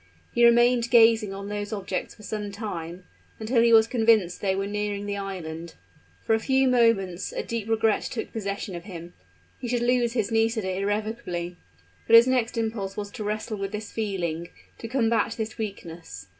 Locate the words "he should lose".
9.59-10.13